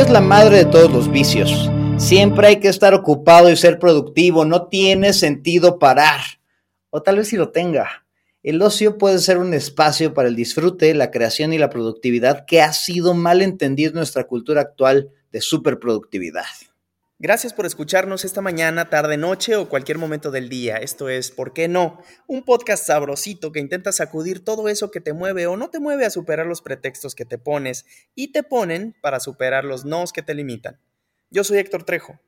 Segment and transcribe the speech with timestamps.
[0.00, 1.70] Es la madre de todos los vicios.
[1.98, 4.46] Siempre hay que estar ocupado y ser productivo.
[4.46, 6.22] No tiene sentido parar.
[6.88, 8.06] O tal vez si lo tenga.
[8.42, 12.62] El ocio puede ser un espacio para el disfrute, la creación y la productividad que
[12.62, 16.46] ha sido mal entendido en nuestra cultura actual de superproductividad.
[17.22, 20.78] Gracias por escucharnos esta mañana, tarde, noche o cualquier momento del día.
[20.78, 22.00] Esto es ¿Por qué no?
[22.26, 26.06] Un podcast sabrosito que intenta sacudir todo eso que te mueve o no te mueve
[26.06, 27.84] a superar los pretextos que te pones
[28.14, 30.80] y te ponen para superar los nos que te limitan.
[31.28, 32.18] Yo soy Héctor Trejo.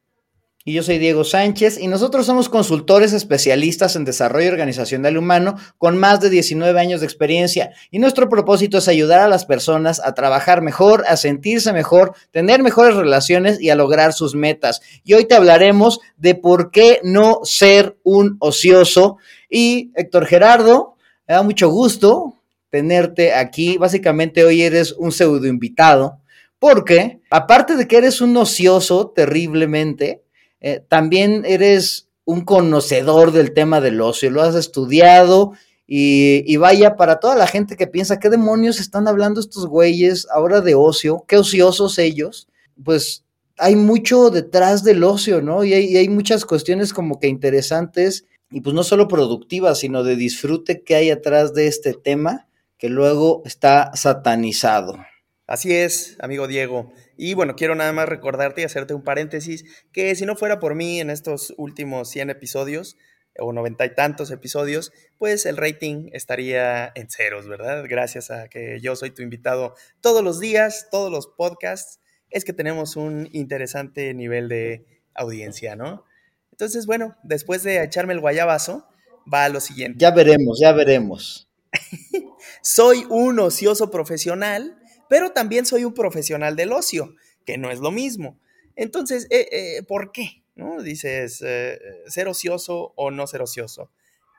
[0.65, 5.99] Y yo soy Diego Sánchez y nosotros somos consultores especialistas en desarrollo organizacional humano con
[5.99, 10.15] más de 19 años de experiencia y nuestro propósito es ayudar a las personas a
[10.15, 14.81] trabajar mejor, a sentirse mejor, tener mejores relaciones y a lograr sus metas.
[15.03, 19.17] Y hoy te hablaremos de por qué no ser un ocioso.
[19.51, 20.95] Y Héctor Gerardo,
[21.27, 22.37] me da mucho gusto
[22.71, 23.79] tenerte aquí.
[23.79, 26.21] Básicamente hoy eres un pseudo invitado
[26.63, 30.23] porque aparte de que eres un ocioso terriblemente,
[30.63, 35.53] eh, también eres un conocedor del tema del ocio, lo has estudiado
[35.87, 40.63] y, vaya, para toda la gente que piensa, ¿qué demonios están hablando estos güeyes ahora
[40.63, 41.25] de ocio?
[41.29, 42.49] ¿Qué ociosos ellos?
[42.83, 43.25] Pues
[43.59, 45.65] hay mucho detrás del ocio, ¿no?
[45.65, 50.03] Y hay, y hay muchas cuestiones como que interesantes y pues no solo productivas, sino
[50.03, 52.47] de disfrute que hay atrás de este tema
[52.79, 54.97] que luego está satanizado.
[55.47, 56.93] Así es, amigo Diego.
[57.17, 60.75] Y bueno, quiero nada más recordarte y hacerte un paréntesis, que si no fuera por
[60.75, 62.97] mí en estos últimos 100 episodios,
[63.39, 67.85] o noventa y tantos episodios, pues el rating estaría en ceros, ¿verdad?
[67.89, 72.53] Gracias a que yo soy tu invitado todos los días, todos los podcasts, es que
[72.53, 76.05] tenemos un interesante nivel de audiencia, ¿no?
[76.51, 78.87] Entonces, bueno, después de echarme el guayabazo,
[79.33, 79.99] va a lo siguiente.
[79.99, 81.49] Ya veremos, ya veremos.
[82.63, 84.79] soy un ocioso profesional
[85.13, 87.15] pero también soy un profesional del ocio,
[87.45, 88.41] que no es lo mismo.
[88.77, 90.43] Entonces, eh, eh, ¿por qué?
[90.55, 90.81] ¿No?
[90.81, 93.91] Dices, eh, ser ocioso o no ser ocioso.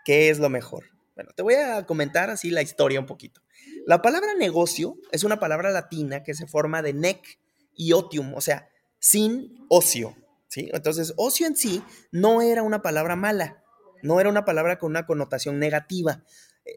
[0.04, 0.86] ¿Qué es lo mejor?
[1.14, 3.42] Bueno, te voy a comentar así la historia un poquito.
[3.86, 7.40] La palabra negocio es una palabra latina que se forma de nec
[7.76, 8.68] y otium, o sea,
[8.98, 10.16] sin ocio.
[10.48, 10.72] ¿sí?
[10.74, 13.64] Entonces, ocio en sí no era una palabra mala,
[14.02, 16.24] no era una palabra con una connotación negativa.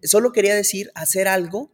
[0.03, 1.73] Solo quería decir hacer algo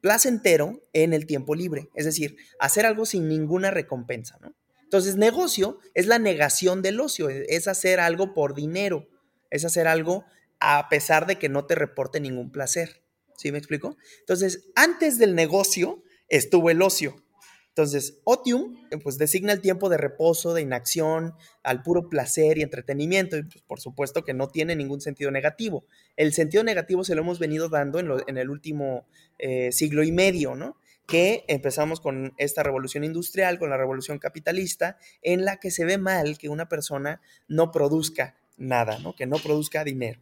[0.00, 4.54] placentero en el tiempo libre, es decir, hacer algo sin ninguna recompensa, ¿no?
[4.90, 9.06] Entonces, negocio es la negación del ocio, es hacer algo por dinero,
[9.48, 10.24] es hacer algo
[10.58, 13.00] a pesar de que no te reporte ningún placer.
[13.36, 13.96] ¿Sí me explico?
[14.18, 17.22] Entonces, antes del negocio estuvo el ocio.
[17.70, 23.36] Entonces, otium, pues designa el tiempo de reposo, de inacción, al puro placer y entretenimiento.
[23.36, 25.84] Y pues, por supuesto que no tiene ningún sentido negativo.
[26.16, 29.06] El sentido negativo se lo hemos venido dando en, el último
[29.38, 30.76] eh, siglo y medio, ¿no?
[31.06, 35.96] Que empezamos con esta revolución industrial, con la revolución capitalista, en la que se ve
[35.96, 39.14] mal que una persona no produzca nada, ¿no?
[39.14, 40.20] Que no produzca dinero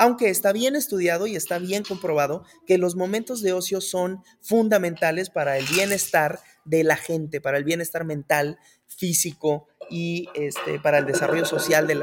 [0.00, 5.28] aunque está bien estudiado y está bien comprobado que los momentos de ocio son fundamentales
[5.28, 11.04] para el bienestar de la gente, para el bienestar mental, físico y este, para el
[11.04, 11.96] desarrollo social de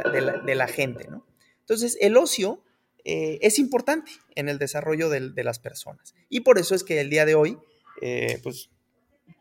[0.55, 1.07] la, gente.
[1.09, 1.25] ¿no?
[1.61, 2.63] Entonces, el ocio
[3.03, 6.13] eh, es importante en el desarrollo de, las personas.
[6.29, 7.57] Y por eso es que el día de hoy,
[8.03, 8.69] eh, pues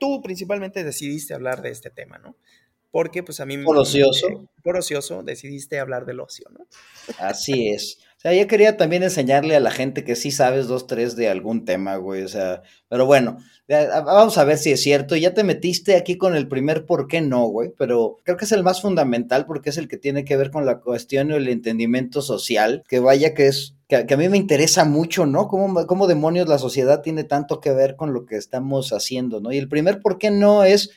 [0.01, 2.39] tú principalmente decidiste hablar de este tema, ¿no?
[2.91, 3.59] Porque pues a mí...
[3.59, 4.49] Por ocioso.
[4.63, 6.67] por ocioso decidiste hablar del ocio, ¿no?
[7.19, 7.99] Así es.
[8.17, 11.29] O sea, yo quería también enseñarle a la gente que sí sabes dos, tres de
[11.29, 12.23] algún tema, güey.
[12.23, 13.39] O sea, pero bueno,
[13.69, 15.17] vamos a ver si es cierto.
[15.17, 17.73] Ya te metiste aquí con el primer por qué no, güey.
[17.77, 20.65] Pero creo que es el más fundamental porque es el que tiene que ver con
[20.65, 22.85] la cuestión y el entendimiento social.
[22.89, 25.47] Que vaya que es que, a mí me interesa mucho, ¿no?
[25.47, 29.53] ¿Cómo, ¿Cómo, demonios la sociedad tiene tanto que ver con lo que estamos haciendo, ¿no?
[29.53, 30.91] Y el primer por qué no es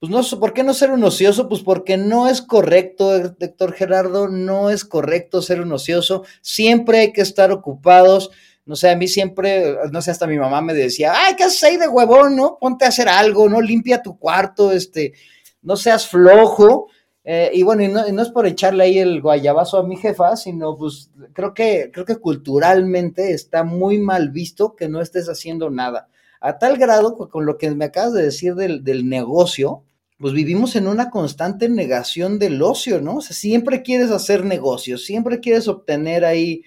[0.00, 1.48] pues no, ¿por qué no ser un ocioso?
[1.48, 6.24] Pues porque no es correcto, Héctor Gerardo, no es correcto ser un ocioso.
[6.40, 8.30] Siempre hay que estar ocupados.
[8.64, 11.64] No sé, a mí siempre, no sé, hasta mi mamá me decía, ay, ¿qué haces
[11.64, 12.58] ahí de huevón, no?
[12.60, 13.60] Ponte a hacer algo, ¿no?
[13.60, 15.14] Limpia tu cuarto, este,
[15.62, 16.88] no seas flojo.
[17.24, 19.96] Eh, y bueno, y no, y no, es por echarle ahí el guayabazo a mi
[19.96, 25.28] jefa, sino pues creo que, creo que culturalmente está muy mal visto que no estés
[25.28, 26.08] haciendo nada.
[26.40, 29.84] A tal grado, con lo que me acabas de decir del, del negocio,
[30.18, 33.16] pues vivimos en una constante negación del ocio, ¿no?
[33.16, 36.64] O sea, siempre quieres hacer negocios, siempre quieres obtener ahí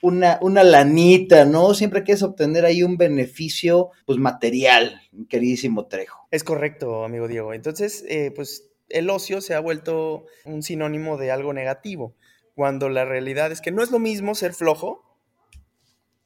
[0.00, 1.74] una, una lanita, ¿no?
[1.74, 6.26] Siempre quieres obtener ahí un beneficio, pues material, queridísimo Trejo.
[6.30, 7.52] Es correcto, amigo Diego.
[7.52, 12.14] Entonces, eh, pues el ocio se ha vuelto un sinónimo de algo negativo,
[12.54, 15.04] cuando la realidad es que no es lo mismo ser flojo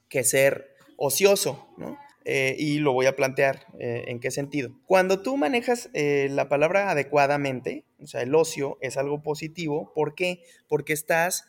[0.08, 1.98] que ser ocioso, ¿no?
[2.24, 4.70] Eh, y lo voy a plantear eh, en qué sentido.
[4.86, 10.14] Cuando tú manejas eh, la palabra adecuadamente, o sea, el ocio es algo positivo, ¿por
[10.14, 10.42] qué?
[10.68, 11.48] Porque estás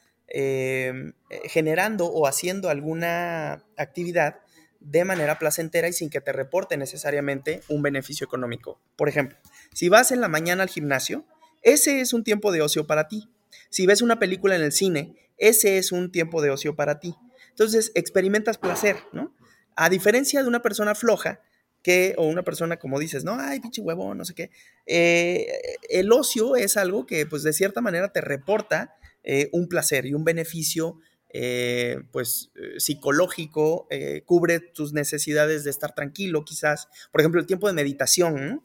[1.44, 4.40] generando o haciendo alguna actividad
[4.80, 8.82] de manera placentera y sin que te reporte necesariamente un beneficio económico.
[8.96, 9.38] Por ejemplo,
[9.74, 11.26] si vas en la mañana al gimnasio,
[11.62, 13.30] ese es un tiempo de ocio para ti.
[13.70, 17.16] Si ves una película en el cine, ese es un tiempo de ocio para ti.
[17.50, 19.36] Entonces, experimentas placer, ¿no?
[19.76, 21.42] A diferencia de una persona floja,
[21.84, 24.52] que, o una persona como dices, no, ay, pinche huevo, no sé qué,
[24.86, 30.06] eh, el ocio es algo que, pues, de cierta manera te reporta eh, un placer
[30.06, 31.00] y un beneficio,
[31.30, 33.88] eh, pues, psicológico,
[34.26, 36.88] cubre tus necesidades de estar tranquilo, quizás.
[37.12, 38.64] Por ejemplo, el tiempo de meditación,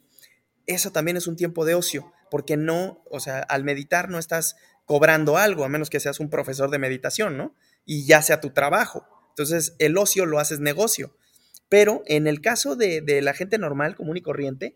[0.65, 4.55] eso también es un tiempo de ocio, porque no, o sea, al meditar no estás
[4.85, 7.55] cobrando algo, a menos que seas un profesor de meditación, ¿no?
[7.85, 9.18] Y ya sea tu trabajo.
[9.39, 11.15] Entonces, el ocio lo haces negocio.
[11.69, 14.73] Pero en el caso de, la gente normal, común y corriente,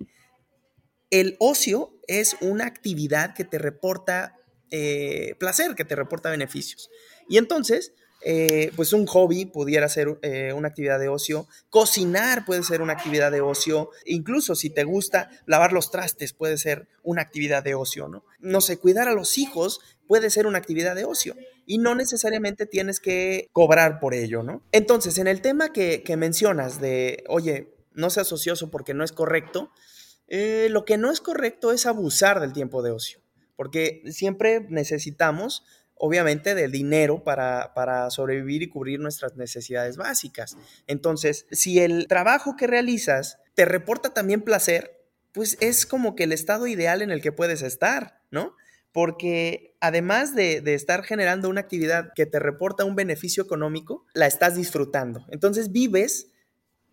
[1.10, 4.38] el ocio es una actividad que te reporta
[4.72, 6.90] eh, placer, que te reporta beneficios.
[7.28, 12.64] Y entonces, eh, pues un hobby pudiera ser eh, una actividad de ocio, cocinar puede
[12.64, 17.22] ser una actividad de ocio, incluso si te gusta lavar los trastes puede ser una
[17.22, 18.24] actividad de ocio, ¿no?
[18.40, 21.36] No sé, cuidar a los hijos puede ser una actividad de ocio
[21.66, 24.64] y no necesariamente tienes que cobrar por ello, ¿no?
[24.72, 29.72] Entonces, en el tema que, mencionas de, oye, no seas ocioso porque no es correcto,
[30.28, 33.22] eh, lo que no es correcto es abusar del tiempo de ocio,
[33.56, 35.64] porque siempre necesitamos
[35.96, 40.58] obviamente, del dinero para, para, sobrevivir y cubrir nuestras necesidades básicas.
[40.86, 46.34] Entonces, si el trabajo que realizas te reporta también placer, pues es como que el
[46.34, 48.56] estado ideal en el que puedes estar, ¿no?
[48.94, 54.28] Porque además de, de estar generando una actividad que te reporta un beneficio económico, la
[54.28, 55.26] estás disfrutando.
[55.30, 56.28] Entonces vives,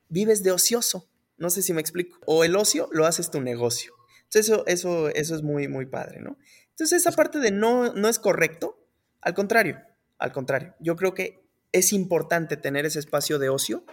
[0.08, 1.08] vives de ocioso.
[1.36, 2.18] No sé si me explico.
[2.26, 3.94] O el ocio lo haces tu negocio.
[4.24, 6.38] Entonces eso, eso, eso es muy, muy padre, ¿no?
[6.70, 8.86] Entonces esa parte de no, no es correcto,
[9.20, 9.80] al contrario,
[10.18, 13.84] al contrario, yo creo que es importante tener ese espacio de ocio,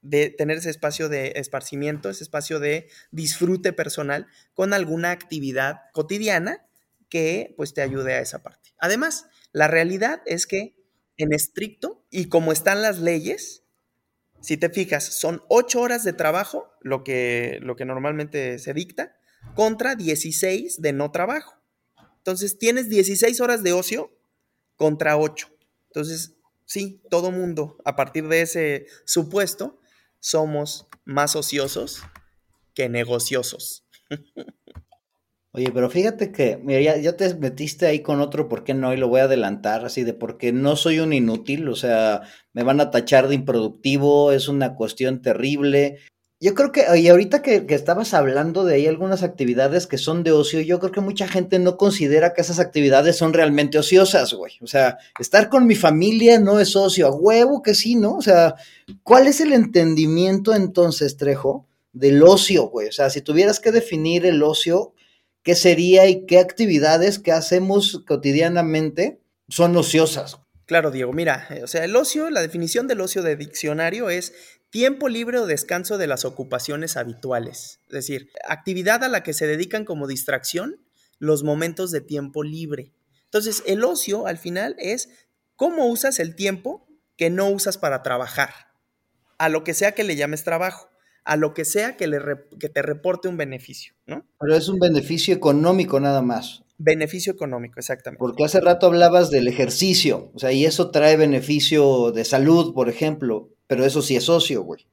[0.00, 6.67] de tener ese espacio de esparcimiento, ese espacio de disfrute personal con alguna actividad cotidiana
[7.08, 8.70] que pues te ayude a esa parte.
[8.78, 10.76] Además, la realidad es que
[11.16, 13.64] en estricto y como están las leyes,
[14.40, 19.16] si te fijas, son ocho horas de trabajo, lo que, lo que normalmente se dicta,
[19.54, 21.54] contra 16 de no trabajo.
[22.18, 24.12] Entonces tienes 16 horas de ocio
[24.76, 25.48] contra 8.
[25.88, 26.34] Entonces,
[26.66, 29.80] sí, todo mundo, a partir de ese supuesto,
[30.20, 32.02] somos más ociosos
[32.74, 33.86] que negociosos.
[35.52, 38.92] Oye, pero fíjate que, mira, ya, te metiste ahí con otro, ¿por qué no?
[38.92, 42.20] Y lo voy a adelantar, así de porque no soy un inútil, o sea,
[42.52, 46.00] me van a tachar de improductivo, es una cuestión terrible.
[46.38, 50.32] Yo creo que, y ahorita que, estabas hablando de ahí algunas actividades que son de
[50.32, 54.52] ocio, yo creo que mucha gente no considera que esas actividades son realmente ociosas, güey.
[54.60, 58.16] O sea, estar con mi familia no es ocio, a huevo que sí, ¿no?
[58.16, 58.54] O sea,
[59.02, 62.88] ¿cuál es el entendimiento entonces, Trejo, del ocio, güey?
[62.88, 64.92] O sea, si tuvieras que definir el ocio,
[65.48, 70.36] ¿qué sería y qué actividades que hacemos cotidianamente son ociosas?
[70.66, 74.34] Claro, Diego, mira, o sea, el ocio, la definición del ocio de diccionario es
[74.68, 79.46] Tiempo libre o descanso de las ocupaciones habituales, es decir, actividad a la que se
[79.46, 80.84] dedican como distracción
[81.18, 82.92] los momentos de tiempo libre.
[83.24, 85.08] Entonces, el ocio al final es
[85.56, 86.86] cómo usas el tiempo
[87.16, 88.52] que no usas para trabajar,
[89.38, 90.90] a lo que sea que le llames trabajo,
[91.28, 92.18] a lo que sea que, le
[92.58, 94.24] que te reporte un beneficio, ¿no?
[94.40, 96.64] Pero es un beneficio económico nada más.
[96.78, 98.18] Beneficio económico, exactamente.
[98.18, 102.88] Porque hace rato hablabas del ejercicio, o sea, y eso trae beneficio de salud, por
[102.88, 104.86] ejemplo, pero eso sí es socio, güey.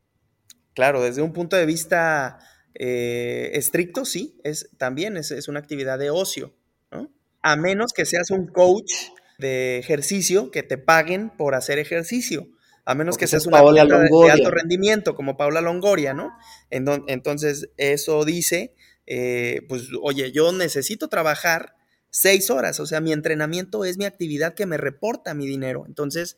[0.74, 2.40] Claro, desde un punto de vista
[2.74, 6.54] eh, estricto, sí, es, también es, una actividad de ocio,
[6.92, 7.10] ¿no?
[7.44, 8.92] A menos que seas un coach
[9.38, 12.50] de ejercicio que te paguen por hacer ejercicio.
[12.86, 16.32] A menos que seas una de, de, alto rendimiento, como Paula Longoria, ¿no?
[16.70, 18.76] entonces, eso dice,
[19.08, 21.76] eh, pues, oye, yo necesito trabajar
[22.12, 25.86] seis horas, o sea, mi entrenamiento es mi actividad que me reporta mi dinero.
[25.88, 26.38] Entonces,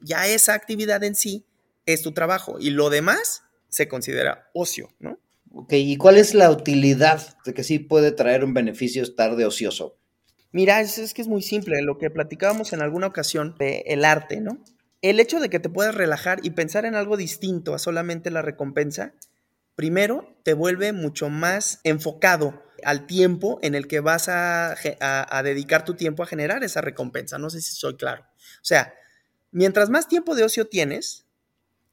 [0.00, 1.46] ya esa actividad en sí
[1.86, 5.18] es tu trabajo y lo demás se considera ocio, ¿no?
[5.52, 9.46] Ok, ¿y cuál es la utilidad de que sí puede traer un beneficio estar de
[9.46, 9.96] ocioso?
[10.50, 14.40] Mira, es, que es muy simple, lo que platicábamos en alguna ocasión de el arte,
[14.40, 14.62] ¿no?
[15.04, 18.40] El hecho de que te puedas relajar y pensar en algo distinto a solamente la
[18.40, 19.12] recompensa,
[19.76, 24.74] primero te vuelve mucho más enfocado al tiempo en el que vas a,
[25.44, 27.36] dedicar tu tiempo a generar esa recompensa.
[27.36, 28.22] No sé si soy claro.
[28.22, 28.94] O sea,
[29.50, 31.26] mientras más tiempo de ocio tienes,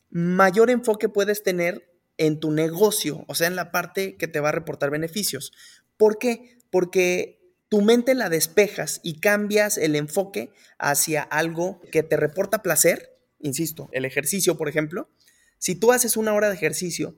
[0.09, 4.49] mayor enfoque puedes tener en tu negocio, o sea, en la parte que te va
[4.49, 5.51] a reportar beneficios.
[5.97, 6.59] ¿Por qué?
[6.69, 7.40] Porque
[7.71, 13.87] tu mente la despejas y cambias el enfoque hacia algo que te reporta placer, insisto,
[13.93, 15.09] el ejercicio, por ejemplo.
[15.57, 17.17] Si tú haces una hora de ejercicio,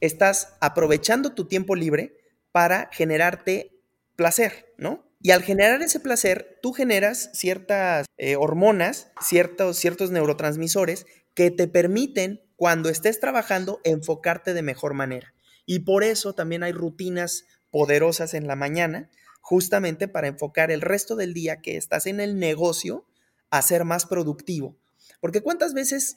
[0.00, 2.16] estás aprovechando tu tiempo libre
[2.52, 3.82] para generarte
[4.14, 5.04] placer, ¿no?
[5.20, 11.66] Y al generar ese placer, tú generas ciertas eh, hormonas, ciertos, ciertos neurotransmisores que te
[11.66, 15.34] permiten, cuando estés trabajando, enfocarte de mejor manera.
[15.66, 19.10] Y por eso también hay rutinas poderosas en la mañana,
[19.42, 23.04] justamente para enfocar el resto del día que estás en el negocio
[23.50, 24.78] a ser más productivo.
[25.20, 26.16] Porque cuántas veces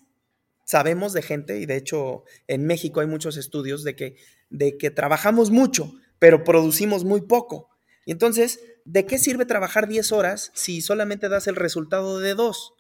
[0.64, 4.16] sabemos de gente, y de hecho en México hay muchos estudios de que,
[4.50, 7.70] de que trabajamos mucho, pero producimos muy poco.
[8.06, 12.74] Y entonces, ¿de qué sirve trabajar 10 horas si solamente das el resultado de 2?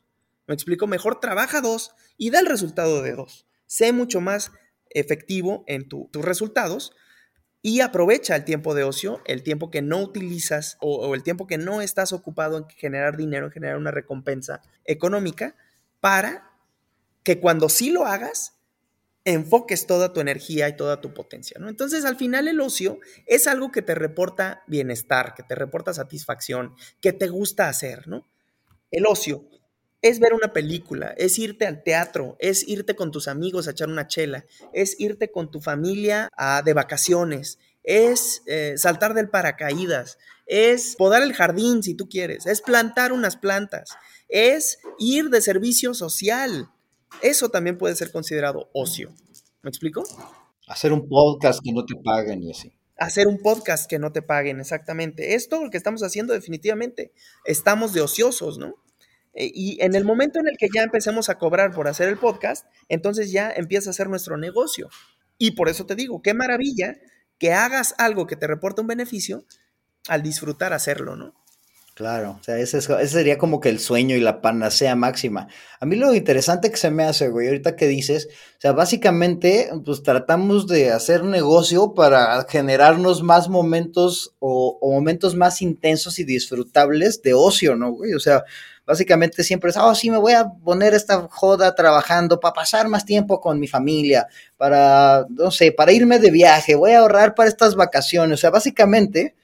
[0.47, 3.47] Me explico, mejor trabaja 2 y da el resultado de 2.
[3.65, 4.51] Sé mucho más
[4.91, 6.93] efectivo en tus resultados
[7.65, 11.57] y aprovecha el tiempo de ocio, el tiempo que no utilizas o, el tiempo que
[11.57, 15.55] no estás ocupado en generar dinero, en generar una recompensa económica,
[15.99, 16.51] para
[17.23, 18.59] que cuando sí lo hagas,
[19.23, 21.67] enfoques toda tu energía y toda tu potencia, ¿no?
[21.67, 26.75] Entonces, al final el ocio es algo que te reporta bienestar, que te reporta satisfacción,
[27.01, 28.29] que te gusta hacer, ¿no?
[28.91, 29.43] El ocio
[30.05, 33.89] es ver una película, es irte al teatro, es irte con tus amigos a echar
[33.89, 40.19] una chela, es irte con tu familia a, de vacaciones, es eh, saltar del paracaídas,
[40.45, 43.97] es podar el jardín si tú quieres, es plantar unas plantas,
[44.29, 46.69] es ir de servicio social,
[47.23, 49.11] eso también puede ser considerado ocio.
[49.63, 50.03] ¿Me explico?
[50.67, 52.71] Hacer un podcast que no te paguen y así.
[52.99, 55.33] Hacer un podcast que no te paguen, exactamente.
[55.33, 57.11] Esto lo que estamos haciendo definitivamente.
[57.43, 58.84] Estamos de ociosos, ¿no?
[59.35, 62.17] E, y en el momento en el que ya empecemos a cobrar por hacer el
[62.17, 64.89] podcast, entonces ya empieza a ser nuestro negocio.
[65.37, 66.95] Y por eso te digo, qué maravilla
[67.37, 69.45] que hagas algo que te reporta un beneficio
[70.07, 71.33] al disfrutar hacerlo, ¿no?
[71.95, 75.47] Claro, o sea, ese, ese, sería como que el sueño y la panacea máxima.
[75.79, 78.27] A mí lo interesante que se me hace, güey, ahorita que dices,
[78.57, 85.35] o sea, básicamente, pues tratamos de hacer negocio para generarnos más momentos o, o momentos
[85.35, 88.13] más intensos y disfrutables de ocio, ¿no, güey?
[88.13, 88.43] O sea,
[88.85, 93.05] básicamente siempre es, oh, sí, me voy a poner esta joda trabajando para pasar más
[93.05, 94.27] tiempo con mi familia,
[94.57, 98.39] para, no sé, para irme de viaje, voy a ahorrar para estas vacaciones.
[98.39, 99.35] O sea, básicamente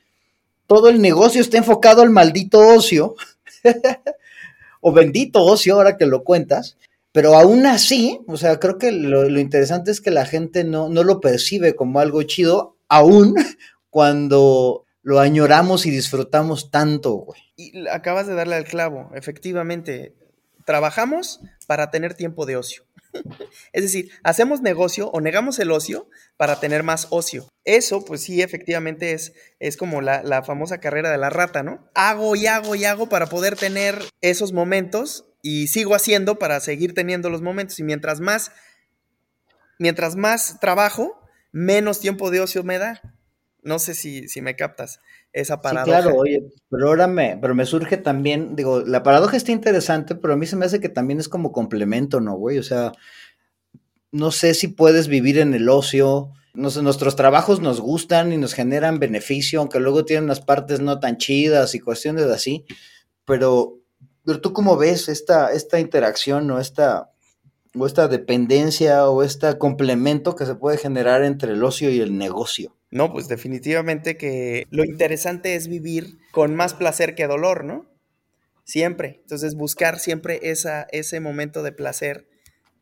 [0.68, 3.16] todo el negocio está enfocado al maldito ocio,
[4.82, 6.78] o bendito ocio, ahora que lo cuentas,
[7.12, 11.04] pero aún así, o sea, creo que lo, interesante es que la gente no, no,
[11.04, 13.36] lo percibe como algo chido, aún
[13.90, 17.42] cuando lo añoramos y disfrutamos tanto, güey.
[17.56, 20.16] Y acabas de darle al clavo, efectivamente,
[20.66, 22.84] trabajamos para tener tiempo de ocio.
[23.74, 27.48] es decir, hacemos negocio o negamos el ocio para tener más ocio.
[27.66, 31.90] Eso, pues sí, efectivamente es, es como la, la famosa carrera de la rata, ¿no?
[31.94, 36.94] Hago y hago y hago para poder tener esos momentos y sigo haciendo para seguir
[36.94, 37.80] teniendo los momentos.
[37.80, 38.52] Y mientras más,
[39.80, 41.20] mientras más trabajo,
[41.52, 43.02] menos tiempo de ocio me da.
[43.64, 45.00] No sé si, si me captas
[45.34, 45.98] esa paradoja.
[45.98, 50.16] Sí, claro, oye, pero ahora me, pero me surge también, digo, la paradoja está interesante,
[50.16, 52.58] pero a mí se me hace que también es como complemento, ¿no, güey?
[52.58, 52.92] O sea,
[54.12, 56.32] no sé si puedes vivir en el ocio.
[56.54, 61.00] Nos, nuestros trabajos nos gustan y nos generan beneficio, aunque luego tienen unas partes no
[61.00, 62.66] tan chidas y cuestiones así.
[63.26, 63.80] Pero,
[64.26, 67.12] pero tú cómo ves esta, esta interacción o esta,
[67.78, 72.18] o esta dependencia o este complemento que se puede generar entre el ocio y el
[72.18, 72.76] negocio.
[72.92, 77.90] No, pues definitivamente que lo interesante es vivir con más placer que dolor, ¿no?
[78.66, 79.20] Siempre.
[79.22, 82.28] Entonces buscar siempre esa, ese momento de placer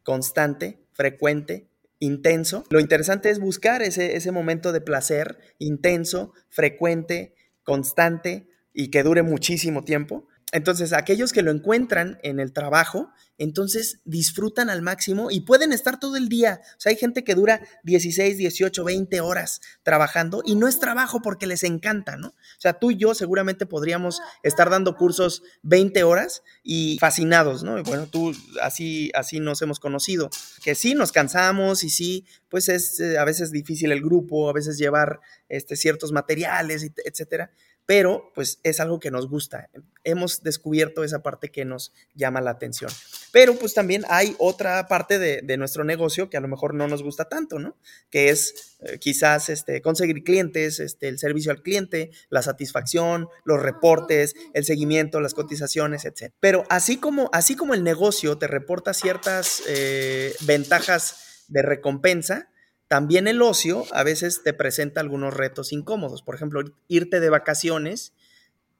[0.04, 1.68] constante, frecuente,
[2.00, 2.64] intenso.
[2.70, 9.22] Lo interesante es buscar ese, ese momento de placer intenso, frecuente, constante y que dure
[9.22, 10.28] muchísimo tiempo.
[10.52, 16.00] Entonces, aquellos que lo encuentran en el trabajo, entonces disfrutan al máximo y pueden estar
[16.00, 16.62] todo el día.
[16.64, 21.22] O sea, hay gente que dura 16, 18, 20 horas trabajando y no es trabajo
[21.22, 22.30] porque les encanta, ¿no?
[22.30, 27.78] O sea, tú y yo seguramente podríamos estar dando cursos 20 horas y fascinados, ¿no?
[27.78, 30.32] Y bueno, tú así, así nos hemos conocido.
[30.64, 34.54] Que sí, nos cansamos y sí, pues es eh, a veces difícil el grupo, a
[34.54, 37.52] veces llevar este, ciertos materiales, etcétera
[37.90, 39.72] pero pues es algo que nos gusta.
[40.04, 42.92] Hemos descubierto esa parte que nos llama la atención.
[43.32, 47.02] Pero pues también hay otra parte de, nuestro negocio que a lo mejor no nos
[47.02, 47.80] gusta tanto, ¿no?
[48.12, 53.60] Que es eh, quizás este, conseguir clientes, este, el servicio al cliente, la satisfacción, los
[53.60, 56.32] reportes, el seguimiento, las cotizaciones, etc.
[56.40, 62.50] Pero así como, así como el negocio te reporta ciertas eh, ventajas de recompensa,
[62.90, 66.24] también el ocio a veces te presenta algunos retos incómodos.
[66.24, 68.14] Por ejemplo, irte de vacaciones.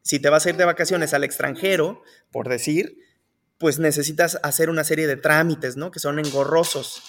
[0.02, 2.02] Si te vas a ir de vacaciones al extranjero,
[2.32, 2.98] por decir,
[3.60, 5.92] pues necesitas hacer una serie de trámites, ¿no?
[5.92, 7.04] Que son engorrosos.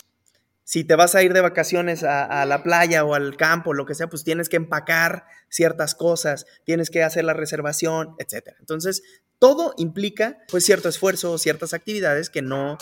[0.64, 3.95] Si te vas a ir de vacaciones a, la playa o al campo, lo que
[3.95, 8.54] sea, pues tienes que empacar ciertas cosas, tienes que hacer la reservación, etc.
[8.61, 9.02] Entonces,
[9.38, 12.76] todo implica, pues, cierto esfuerzo, ciertas actividades que no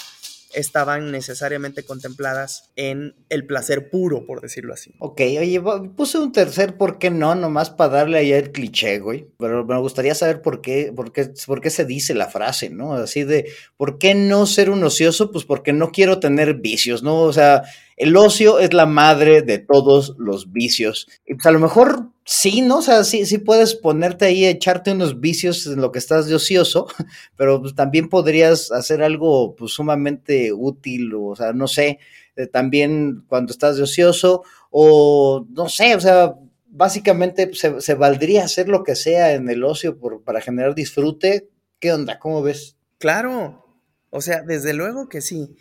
[0.52, 4.94] estaban necesariamente contempladas en el placer puro, por decirlo así.
[4.98, 5.62] Ok, oye,
[5.96, 7.34] puse un tercer ¿por qué no?
[7.34, 9.26] Nomás para darle ahí el cliché, güey.
[9.38, 12.94] Pero me gustaría saber por qué, por qué, por qué se dice la frase, ¿no?
[12.94, 15.30] Así de, ¿por qué no ser un ocioso?
[15.30, 17.22] Pues porque no quiero tener vicios, ¿no?
[17.22, 17.62] O sea,
[17.96, 21.08] el ocio es la madre de todos los vicios.
[21.26, 22.78] Y pues a lo mejor sí, ¿no?
[22.78, 26.35] O sea, sí, sí puedes ponerte ahí, echarte unos vicios en lo que estás de
[26.35, 26.87] ocioso,
[27.37, 32.00] pero pues también podrías hacer algo pues sumamente útil, o, sea, no sé,
[32.37, 36.35] eh, también cuando estás de ocioso, o no sé, o sea,
[36.66, 41.49] básicamente se, valdría hacer lo que sea en el ocio por, para generar disfrute.
[41.80, 42.18] ¿Qué onda?
[42.18, 42.76] ¿Cómo ves?
[42.99, 43.64] Claro,
[44.11, 45.56] o sea, desde luego que sí.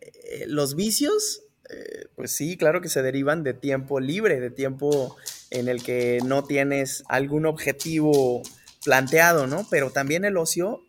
[0.00, 5.16] Eh, los vicios eh, pues sí, claro que se derivan de tiempo libre, de tiempo
[5.50, 8.42] en el que no tienes algún objetivo
[8.84, 9.66] planteado, ¿no?
[9.70, 10.82] Pero también el ocio,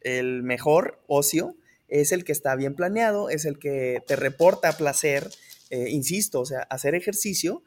[0.00, 1.56] el mejor ocio,
[1.88, 5.30] es el que está bien planeado, es el que te reporta placer,
[5.70, 7.62] eh, insisto, o sea, hacer ejercicio,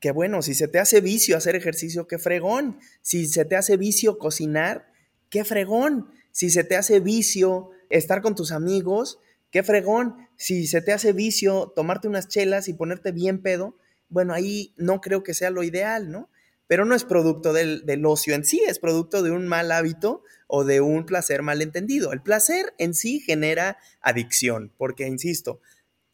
[0.00, 3.76] que bueno, si se te hace vicio hacer ejercicio, qué fregón, si se te hace
[3.76, 4.92] vicio cocinar,
[5.30, 9.18] qué fregón, si se te hace vicio estar con tus amigos,
[9.50, 13.76] qué fregón, si se te hace vicio tomarte unas chelas y ponerte bien pedo,
[14.08, 16.30] bueno, ahí no creo que sea lo ideal, ¿no?
[16.66, 20.64] Pero no es producto del, ocio en sí, es producto de un mal hábito o
[20.64, 22.12] de un placer malentendido.
[22.12, 25.60] El placer en sí genera adicción, porque, insisto,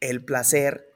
[0.00, 0.92] el placer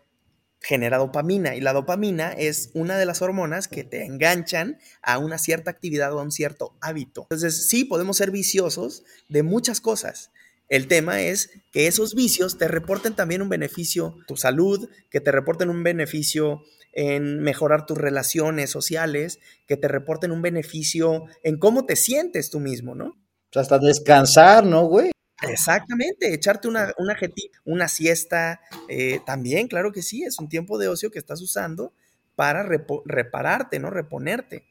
[0.61, 5.39] genera dopamina y la dopamina es una de las hormonas que te enganchan a una
[5.39, 7.23] cierta actividad o a un cierto hábito.
[7.23, 10.33] Entonces, sí, podemos ser viciosos de muchas cosas,
[10.69, 15.33] el tema es que esos vicios te reporten también un beneficio, tu salud, que te
[15.33, 21.85] reporten un beneficio en mejorar tus relaciones sociales, que te reporten un beneficio en cómo
[21.85, 23.09] te sientes tú mismo, ¿no?
[23.09, 25.11] O sea, hasta descansar, ¿no, güey?
[25.43, 27.17] Exactamente, echarte una, una,
[27.65, 31.93] una siesta, eh, también, claro que sí, es un tiempo de ocio que estás usando
[32.35, 33.91] para repararte, ¿no?
[33.91, 34.65] Reponerte.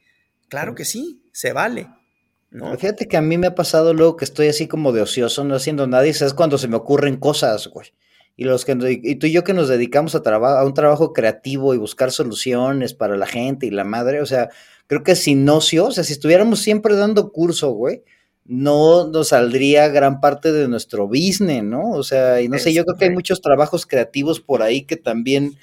[0.50, 1.88] Claro que sí, se vale.
[2.78, 5.56] Fíjate que a mí me ha pasado luego que estoy así como de ocioso, no
[5.56, 7.94] haciendo nada, y es cuando se me ocurren cosas, güey.
[8.38, 11.74] Y, los que, y tú y yo que nos dedicamos a, a un trabajo creativo
[11.74, 14.50] y buscar soluciones para la gente y la madre, o sea,
[14.88, 18.04] creo que sin ocio, o sea, si estuviéramos siempre dando curso, güey,
[18.46, 21.92] no nos saldría gran parte de nuestro business, ¿no?
[21.92, 24.98] O sea, y no sé, yo creo que hay muchos trabajos creativos por ahí que
[24.98, 25.58] también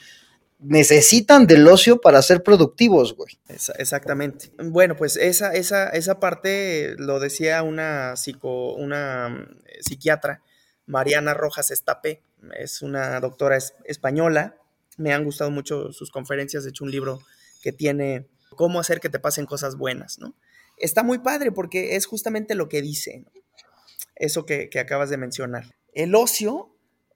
[0.62, 3.38] necesitan del ocio para ser productivos, güey.
[3.48, 4.52] Exactamente.
[4.58, 10.42] Bueno, pues esa, esa, esa parte lo decía una, psico, una mm, psiquiatra,
[10.86, 12.22] Mariana Rojas Estapé,
[12.58, 14.56] es una doctora española.
[14.96, 17.20] Me han gustado mucho sus conferencias, de hecho un libro
[17.62, 20.34] que tiene cómo hacer que te pasen cosas buenas, ¿no?
[20.76, 23.24] Está muy padre porque es justamente lo que dice,
[24.16, 25.64] eso que acabas de mencionar.
[25.94, 26.71] El ocio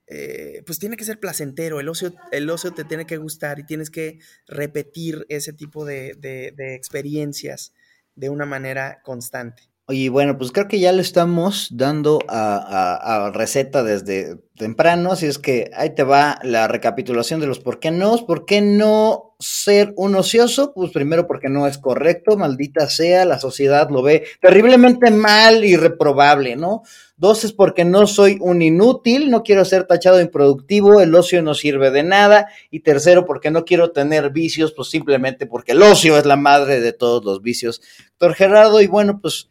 [0.07, 3.65] eh, pues tiene que ser placentero, el ocio, el ocio te tiene que gustar y
[3.65, 7.73] tienes que repetir ese tipo de, de experiencias
[8.15, 9.71] de una manera constante.
[9.89, 15.39] Oye, bueno, pues creo que ya le estamos dando a, receta desde temprano, así es
[15.39, 18.27] que ahí te va la recapitulación de los por qué no.
[18.27, 20.73] ¿Por qué no ser un ocioso?
[20.75, 25.77] Pues primero porque no es correcto, maldita sea, la sociedad lo ve terriblemente mal y
[25.77, 26.83] reprobable, ¿no?
[27.17, 31.55] Dos es porque no soy un inútil, no quiero ser tachado improductivo, el ocio no
[31.55, 32.49] sirve de nada.
[32.73, 36.81] Y tercero, porque no quiero tener vicios, pues simplemente porque el ocio es la madre
[36.81, 37.81] de todos los vicios.
[38.19, 39.49] Doctor Gerardo, y bueno, pues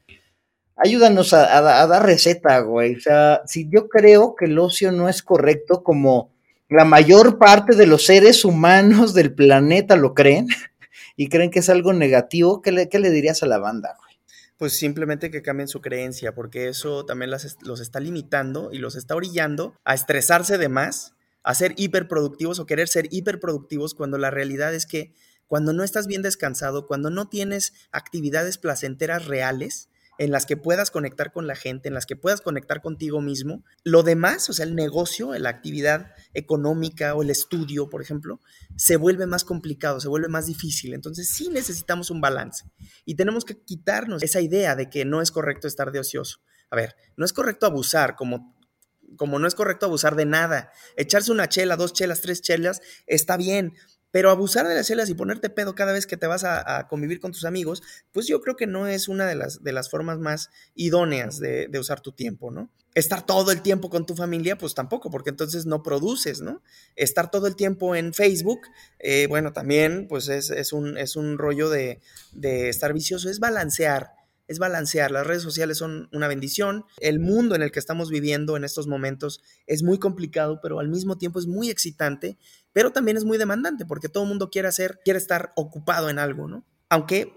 [0.75, 2.95] ayúdanos a, dar receta, güey.
[2.95, 6.33] O sea, si yo creo que el ocio no es correcto como
[6.69, 10.47] la mayor parte de los seres humanos del planeta lo creen
[11.15, 14.15] y creen que es algo negativo, ¿qué le, dirías a la banda, güey?
[14.57, 19.15] Pues simplemente que cambien su creencia, porque eso también los está limitando y los está
[19.15, 24.73] orillando a estresarse de más, a ser hiperproductivos o querer ser hiperproductivos cuando la realidad
[24.73, 25.13] es que
[25.47, 30.91] cuando no estás bien descansado, cuando no tienes actividades placenteras reales, en las que puedas
[30.91, 33.63] conectar con la gente, en las que puedas conectar contigo mismo.
[33.83, 38.39] Lo demás, o sea, el negocio, la actividad económica o el estudio, por ejemplo,
[38.75, 40.93] se vuelve más complicado, se vuelve más difícil.
[40.93, 42.65] Entonces sí necesitamos un balance
[43.05, 46.39] y tenemos que quitarnos esa idea de que no es correcto estar de ocioso.
[46.69, 48.57] A ver, no es correcto abusar, como,
[49.17, 50.71] como no es correcto abusar de nada.
[50.95, 53.73] Echarse una chela, dos chelas, tres chelas, está bien,
[54.15, 57.19] pero abusar de las chelas y ponerte pedo cada vez que te vas a, convivir
[57.19, 60.19] con tus amigos, pues yo creo que no es una de las, de las formas
[60.19, 62.69] más idóneas de, usar tu tiempo, ¿no?
[62.93, 66.61] Estar todo el tiempo con tu familia, pues tampoco, porque entonces no produces, ¿no?
[66.95, 68.61] Estar todo el tiempo en Facebook,
[68.99, 71.99] eh, bueno, también pues es, un, es un rollo de,
[72.31, 74.13] de estar vicioso, es balancear
[74.47, 75.11] es balancear.
[75.11, 76.85] Las redes sociales son una bendición.
[76.99, 80.89] El mundo en el que estamos viviendo en estos momentos es muy complicado, pero al
[80.89, 82.37] mismo tiempo es muy excitante,
[82.73, 86.19] pero también es muy demandante porque todo el mundo quiere hacer, quiere estar ocupado en
[86.19, 86.65] algo, ¿no?
[86.89, 87.33] Aunque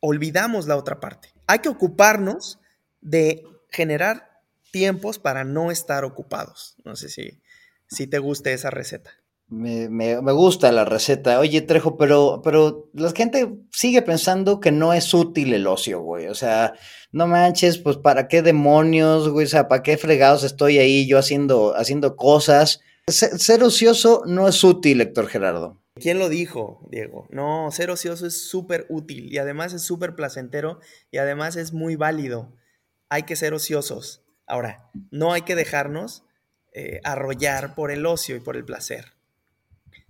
[0.00, 1.32] olvidamos la otra parte.
[1.46, 2.58] Hay que ocuparnos
[3.00, 6.76] de generar tiempos para no estar ocupados.
[6.84, 7.42] No sé si,
[7.88, 9.10] si te guste esa receta.
[9.50, 11.40] Me, me, me, gusta la receta.
[11.40, 16.26] Oye, Trejo, pero, pero la gente sigue pensando que no es útil el ocio, güey.
[16.26, 16.74] O sea,
[17.12, 19.46] no manches, pues para qué demonios, güey.
[19.46, 22.80] O sea, para qué fregados estoy ahí yo haciendo, haciendo cosas.
[23.06, 25.82] Ser, ocioso no es útil, Héctor Gerardo.
[25.94, 27.26] ¿Quién lo dijo, Diego?
[27.30, 30.78] No, ser ocioso es súper útil y además es súper placentero
[31.10, 32.52] y además es muy válido.
[33.08, 34.22] Hay que ser ociosos.
[34.46, 36.24] Ahora, no hay que dejarnos
[36.74, 39.17] eh, arrollar por el ocio y por el placer.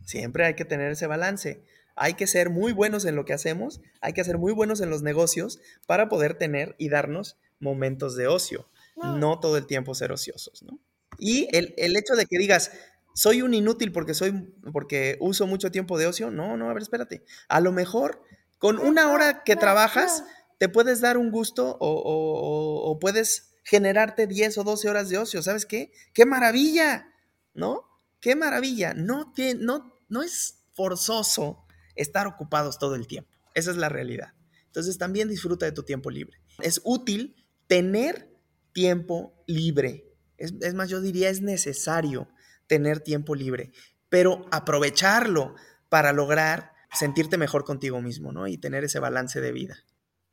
[0.09, 1.63] Siempre hay que tener ese balance.
[1.95, 4.89] Hay que ser muy buenos en lo que hacemos, hay que ser muy buenos en
[4.89, 8.71] los negocios para poder tener y darnos momentos de ocio.
[8.97, 10.79] No todo el tiempo ser ociosos, ¿no?
[11.19, 12.73] Y el, hecho de que digas,
[13.15, 14.33] soy un inútil porque, soy,
[14.73, 17.23] porque uso mucho tiempo de ocio, no, no, a ver, espérate.
[17.49, 18.23] A lo mejor
[18.59, 20.25] con una hora que trabajas,
[20.57, 25.43] te puedes dar un gusto o, o puedes generarte 10 o 12 horas de ocio.
[25.43, 25.93] ¿Sabes qué?
[26.15, 27.13] ¡Qué maravilla!
[27.53, 27.85] ¿No?
[28.21, 28.95] ¡Qué maravilla!
[28.95, 33.31] No, te, no, no es forzoso estar ocupados todo el tiempo.
[33.55, 34.35] Esa es la realidad.
[34.67, 36.39] Entonces también disfruta de tu tiempo libre.
[36.61, 38.31] Es útil tener
[38.73, 40.05] tiempo libre.
[40.37, 42.29] Es, es, más, yo diría es necesario
[42.67, 43.73] tener tiempo libre,
[44.09, 45.55] pero aprovecharlo
[45.89, 48.47] para lograr sentirte mejor contigo mismo, ¿no?
[48.47, 49.85] Y tener ese balance de vida.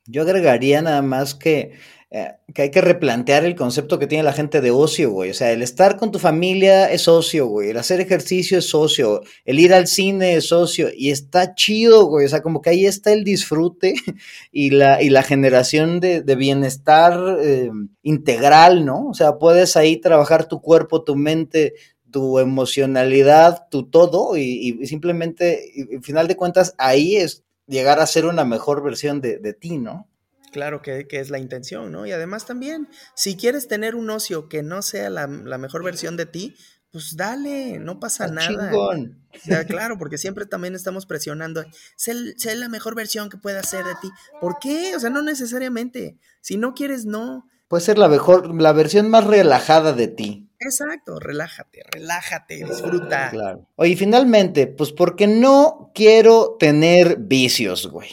[0.07, 1.71] Yo agregaría nada más que,
[2.11, 5.31] eh, que, hay que replantear el concepto que tiene la gente de ocio, güey.
[5.31, 7.71] O sea, el estar con tu familia es ocio, güey.
[7.71, 9.21] El hacer ejercicio es ocio.
[9.45, 10.89] El ir al cine es ocio.
[10.95, 12.25] Y está chido, güey.
[12.25, 13.95] O sea, como que ahí está el disfrute
[14.51, 17.71] y la, y la generación de, bienestar eh,
[18.03, 19.07] integral, ¿no?
[19.07, 21.73] O sea, puedes ahí trabajar tu cuerpo, tu mente,
[22.11, 28.07] tu emocionalidad, tu todo, y, y simplemente, al final de cuentas, ahí es llegar a
[28.07, 30.09] ser una mejor versión de, ti, ¿no?
[30.51, 32.05] Claro que, es la intención, ¿no?
[32.05, 36.25] Y además también, si quieres tener un ocio que no sea la, mejor versión de
[36.25, 36.55] ti,
[36.91, 38.71] pues dale, no pasa nada.
[38.71, 39.21] Chingón.
[39.67, 41.65] claro, porque siempre también estamos presionando,
[41.97, 44.09] sé, sé, la mejor versión que pueda ser de ti.
[44.39, 44.95] ¿Por qué?
[44.95, 46.17] O sea, no necesariamente.
[46.39, 47.49] Si no quieres, no.
[47.67, 50.44] Puede ser la mejor, la versión más relajada de ti.
[50.59, 53.29] Exacto, relájate, relájate, disfruta.
[53.29, 53.67] Claro.
[53.75, 58.09] Oye, finalmente, pues porque no quiero tener vicios, güey.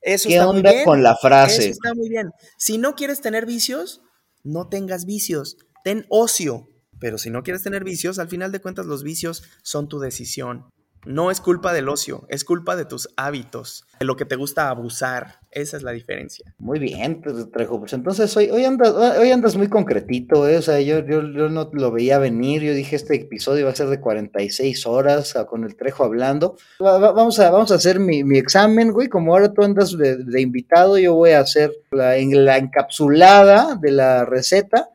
[0.00, 1.62] Eso ¿Qué onda con la frase?
[1.62, 2.30] Eso está muy bien.
[2.56, 4.00] Si no quieres tener vicios,
[4.42, 5.58] no tengas vicios.
[5.84, 6.68] Ten ocio.
[6.98, 10.70] Pero si no quieres tener vicios, al final de cuentas los vicios son tu decisión.
[11.06, 14.68] No es culpa del ocio, es culpa de tus hábitos, de lo que te gusta
[14.68, 15.40] abusar.
[15.50, 16.54] Esa es la diferencia.
[16.58, 17.80] Muy bien, pues, Trejo.
[17.80, 20.58] Pues entonces hoy, hoy, andas, hoy andas muy concretito, ¿eh?
[20.58, 22.62] O sea, yo, yo, no lo veía venir.
[22.62, 26.56] Yo dije, este episodio va a ser de 46 horas con el Trejo hablando.
[26.78, 29.08] vamos, a, vamos a hacer mi, examen, güey.
[29.08, 33.90] Como ahora tú andas de, invitado, yo voy a hacer la, en la encapsulada de
[33.90, 34.90] la receta.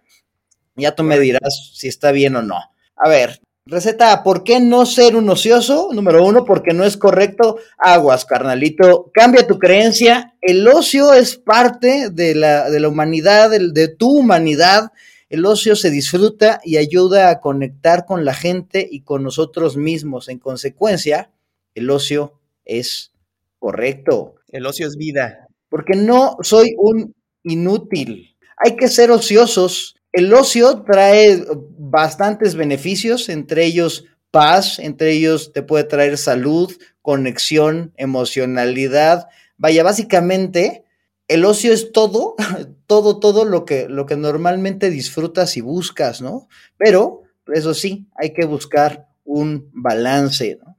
[0.76, 2.58] Ya tú me dirás si está bien o no.
[2.98, 5.90] A ver, Receta ¿por qué no ser un ocioso?
[5.92, 7.58] Número uno, porque no es correcto.
[7.80, 9.10] Aguas, carnalito.
[9.12, 10.36] Cambia tu creencia.
[10.40, 14.92] El ocio es parte de la, de la humanidad, de, de tu humanidad.
[15.30, 20.30] El ocio se disfruta y ayuda a conectar con la gente y con nosotros mismos.
[20.30, 21.32] En consecuencia,
[21.74, 23.14] el ocio es
[23.58, 24.36] correcto.
[24.50, 25.48] El ocio es vida.
[25.70, 28.38] Porque no soy un inútil.
[28.64, 31.44] Hay que ser ociosos el ocio trae
[31.78, 39.28] bastantes beneficios, entre ellos paz, entre ellos te puede traer salud, conexión, emocionalidad.
[39.58, 40.86] Vaya, básicamente,
[41.28, 42.36] el ocio es todo,
[42.88, 46.48] todo, todo lo que, lo que normalmente disfrutas y buscas, ¿no?
[46.78, 47.24] Pero,
[47.54, 50.78] eso sí, hay que buscar un balance, ¿no?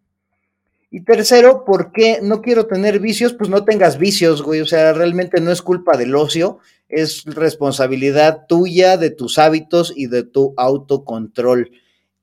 [0.91, 3.35] Y tercero, ¿por qué no quiero tener vicios?
[3.35, 4.63] Pues no tengas vicios, güey.
[4.63, 10.07] O sea, realmente no es culpa del ocio, es responsabilidad tuya, de tus hábitos y
[10.07, 11.71] de tu autocontrol.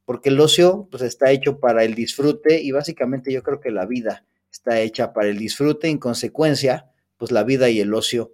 [0.05, 3.85] Porque el ocio, pues está hecho para el disfrute y básicamente yo creo que la
[3.85, 5.89] vida está hecha para el disfrute.
[5.89, 8.33] En consecuencia, pues la vida y el ocio,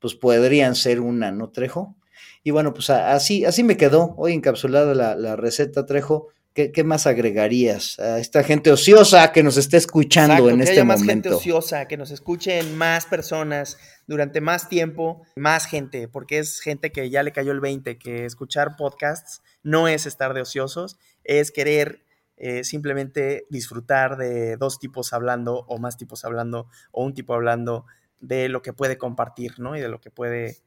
[0.00, 1.96] pues podrían ser una, ¿no, Trejo?
[2.42, 6.28] Y bueno, pues así, así me quedó hoy encapsulada la, la receta, Trejo.
[6.56, 10.84] ¿Qué, más agregarías a esta gente ociosa que nos está escuchando en que este haya
[10.84, 13.76] más gente ociosa, que nos escuchen más personas
[14.06, 18.24] durante más tiempo, más gente, porque es gente que ya le cayó el 20, que
[18.24, 22.04] escuchar podcasts no es estar de ociosos, es querer
[22.36, 27.86] eh, simplemente disfrutar de dos tipos hablando o más tipos hablando o un tipo hablando
[28.20, 29.76] de lo que puede compartir, ¿no?
[29.76, 30.58] Y de lo que puede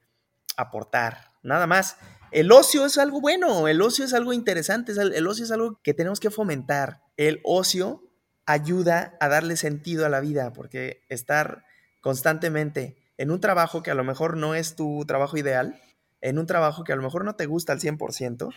[0.58, 1.32] aportar.
[1.44, 1.98] Nada más.
[2.32, 5.96] El ocio es algo bueno, el ocio es algo interesante, el ocio es algo que
[5.96, 7.02] tenemos que fomentar.
[7.18, 8.04] El ocio
[8.46, 11.66] ayuda a darle sentido a la vida, porque estar
[12.02, 15.80] constantemente en un trabajo que a lo mejor no es tu trabajo ideal,
[16.22, 18.50] en un trabajo que a lo mejor no te gusta al 100%,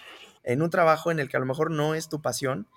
[0.45, 2.69] en un trabajo en el que a lo mejor no es tu pasión,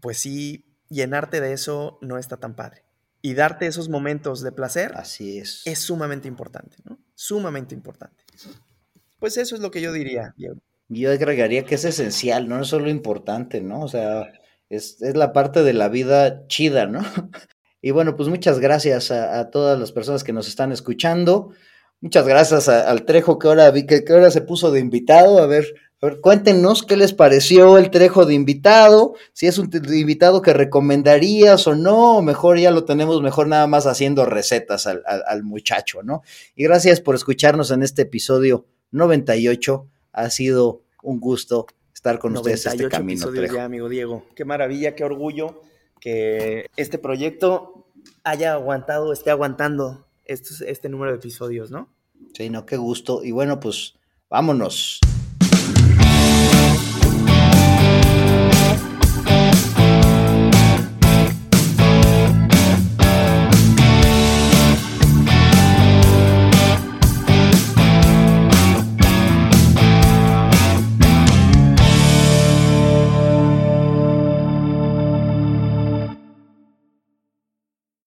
[0.00, 2.82] pues sí, llenarte de eso no está tan padre.
[3.22, 5.62] Y darte esos momentos de placer Así es.
[5.64, 6.98] es sumamente importante, ¿no?
[7.14, 8.24] Sumamente importante.
[9.20, 10.34] Pues eso es lo que yo diría,
[10.88, 13.82] Yo agregaría que es esencial, no es solo importante, ¿no?
[13.82, 14.32] O sea,
[14.70, 17.00] es, la parte de la vida chida, ¿no?
[17.80, 21.50] Y bueno, pues muchas gracias a, todas las personas que nos están escuchando.
[22.00, 25.38] Muchas gracias al Trejo que ahora vi que, ahora se puso de invitado.
[25.38, 29.70] A ver, a ver, cuéntenos qué les pareció el Trejo de invitado, si es un
[29.92, 34.86] invitado que recomendarías o no, o mejor ya lo tenemos mejor nada más haciendo recetas
[34.86, 36.22] al, al muchacho, ¿no?
[36.56, 39.86] Y gracias por escucharnos en este episodio 98.
[40.12, 43.32] Ha sido un gusto estar con ustedes este camino.
[43.32, 44.24] Ya, amigo Diego.
[44.34, 45.67] Qué maravilla, qué orgullo
[46.00, 47.86] que este proyecto
[48.24, 51.88] haya aguantado, esté aguantando este, este número de episodios, ¿no?
[52.34, 53.24] Sí, no, qué gusto.
[53.24, 53.94] Y bueno, pues
[54.28, 55.00] vámonos.